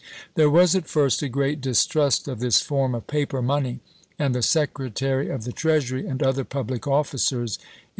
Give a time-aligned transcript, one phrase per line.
[0.33, 3.81] There was, at first, a great distrust of this form of paper money,
[4.17, 4.41] and the J.
[4.41, 4.41] J.
[4.41, 4.47] Knox.
[4.47, 7.87] Secretary of the Treasury and other public officers, "United• j j.